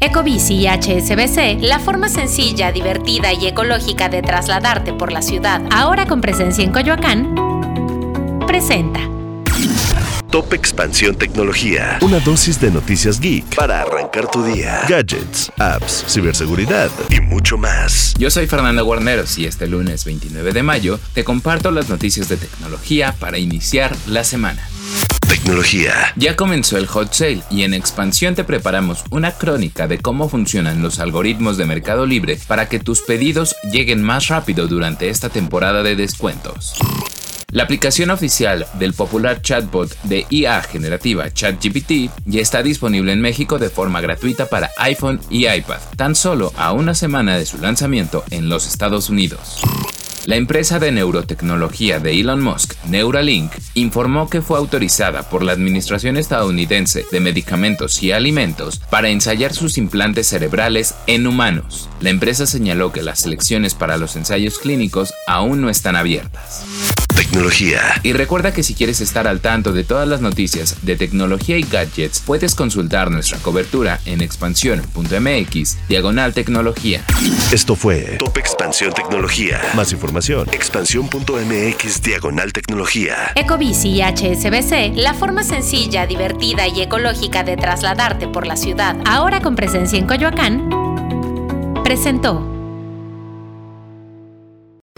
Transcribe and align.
Ecobici 0.00 0.54
y 0.54 0.68
HSBC, 0.68 1.60
la 1.60 1.80
forma 1.80 2.08
sencilla, 2.08 2.70
divertida 2.70 3.32
y 3.32 3.48
ecológica 3.48 4.08
de 4.08 4.22
trasladarte 4.22 4.92
por 4.92 5.10
la 5.10 5.22
ciudad, 5.22 5.60
ahora 5.72 6.06
con 6.06 6.20
presencia 6.20 6.62
en 6.62 6.70
Coyoacán, 6.70 7.34
presenta. 8.46 9.00
Top 10.30 10.52
Expansión 10.52 11.16
Tecnología. 11.16 11.98
Una 12.00 12.20
dosis 12.20 12.60
de 12.60 12.70
noticias 12.70 13.18
geek 13.18 13.56
para 13.56 13.82
arrancar 13.82 14.30
tu 14.30 14.44
día. 14.44 14.82
Gadgets, 14.88 15.50
apps, 15.58 16.04
ciberseguridad 16.06 16.90
y 17.10 17.20
mucho 17.20 17.58
más. 17.58 18.14
Yo 18.18 18.30
soy 18.30 18.46
Fernando 18.46 18.84
Guarneros 18.84 19.36
y 19.38 19.46
este 19.46 19.66
lunes 19.66 20.04
29 20.04 20.52
de 20.52 20.62
mayo 20.62 21.00
te 21.12 21.24
comparto 21.24 21.72
las 21.72 21.88
noticias 21.88 22.28
de 22.28 22.36
tecnología 22.36 23.16
para 23.18 23.38
iniciar 23.38 23.96
la 24.06 24.22
semana. 24.22 24.68
Tecnología. 25.28 25.92
Ya 26.16 26.36
comenzó 26.36 26.78
el 26.78 26.86
hot 26.86 27.12
sale 27.12 27.42
y 27.50 27.62
en 27.62 27.74
expansión 27.74 28.34
te 28.34 28.44
preparamos 28.44 29.04
una 29.10 29.32
crónica 29.32 29.86
de 29.86 29.98
cómo 29.98 30.30
funcionan 30.30 30.80
los 30.80 31.00
algoritmos 31.00 31.58
de 31.58 31.66
Mercado 31.66 32.06
Libre 32.06 32.38
para 32.48 32.70
que 32.70 32.80
tus 32.80 33.02
pedidos 33.02 33.54
lleguen 33.70 34.02
más 34.02 34.28
rápido 34.28 34.68
durante 34.68 35.10
esta 35.10 35.28
temporada 35.28 35.82
de 35.82 35.96
descuentos. 35.96 36.76
La 37.50 37.64
aplicación 37.64 38.10
oficial 38.10 38.66
del 38.78 38.94
popular 38.94 39.42
chatbot 39.42 40.00
de 40.02 40.26
IA 40.30 40.62
generativa 40.62 41.30
ChatGPT 41.30 42.10
ya 42.24 42.40
está 42.40 42.62
disponible 42.62 43.12
en 43.12 43.20
México 43.20 43.58
de 43.58 43.68
forma 43.68 44.00
gratuita 44.00 44.46
para 44.46 44.70
iPhone 44.78 45.20
y 45.28 45.46
iPad, 45.46 45.80
tan 45.96 46.14
solo 46.14 46.52
a 46.56 46.72
una 46.72 46.94
semana 46.94 47.36
de 47.36 47.44
su 47.44 47.58
lanzamiento 47.58 48.24
en 48.30 48.48
los 48.48 48.66
Estados 48.66 49.10
Unidos. 49.10 49.60
La 50.28 50.36
empresa 50.36 50.78
de 50.78 50.92
neurotecnología 50.92 52.00
de 52.00 52.20
Elon 52.20 52.42
Musk, 52.42 52.74
Neuralink, 52.84 53.50
informó 53.72 54.28
que 54.28 54.42
fue 54.42 54.58
autorizada 54.58 55.22
por 55.30 55.42
la 55.42 55.52
Administración 55.52 56.18
estadounidense 56.18 57.06
de 57.10 57.18
Medicamentos 57.18 58.02
y 58.02 58.12
Alimentos 58.12 58.78
para 58.90 59.08
ensayar 59.08 59.54
sus 59.54 59.78
implantes 59.78 60.26
cerebrales 60.26 60.94
en 61.06 61.26
humanos. 61.26 61.88
La 62.02 62.10
empresa 62.10 62.44
señaló 62.44 62.92
que 62.92 63.00
las 63.00 63.20
selecciones 63.20 63.74
para 63.74 63.96
los 63.96 64.16
ensayos 64.16 64.58
clínicos 64.58 65.14
aún 65.26 65.62
no 65.62 65.70
están 65.70 65.96
abiertas. 65.96 66.62
Tecnología. 67.38 67.80
Y 68.02 68.14
recuerda 68.14 68.52
que 68.52 68.64
si 68.64 68.74
quieres 68.74 69.00
estar 69.00 69.28
al 69.28 69.40
tanto 69.40 69.72
de 69.72 69.84
todas 69.84 70.08
las 70.08 70.20
noticias 70.20 70.84
de 70.84 70.96
tecnología 70.96 71.56
y 71.56 71.62
gadgets, 71.62 72.18
puedes 72.18 72.56
consultar 72.56 73.12
nuestra 73.12 73.38
cobertura 73.38 74.00
en 74.06 74.22
expansión.mx, 74.22 75.78
diagonal 75.88 76.34
tecnología. 76.34 77.04
Esto 77.52 77.76
fue 77.76 78.16
Top 78.18 78.36
Expansión 78.38 78.92
Tecnología. 78.92 79.60
Más 79.76 79.92
información, 79.92 80.48
expansión.mx, 80.50 82.02
diagonal 82.02 82.52
tecnología. 82.52 83.30
Ecobici 83.36 83.90
y 83.90 84.02
HSBC, 84.02 84.96
la 84.96 85.14
forma 85.14 85.44
sencilla, 85.44 86.08
divertida 86.08 86.66
y 86.66 86.80
ecológica 86.82 87.44
de 87.44 87.56
trasladarte 87.56 88.26
por 88.26 88.48
la 88.48 88.56
ciudad, 88.56 88.96
ahora 89.06 89.40
con 89.40 89.54
presencia 89.54 89.96
en 89.96 90.08
Coyoacán, 90.08 90.68
presentó. 91.84 92.57